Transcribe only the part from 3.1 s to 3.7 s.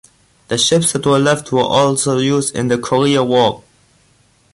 war.